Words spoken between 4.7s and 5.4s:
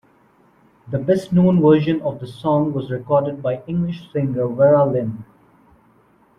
Lynn.